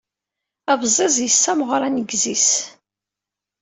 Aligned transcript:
Abẓiẓ 0.71 1.15
yessemɣer 1.23 1.81
aneggez-is. 1.87 2.49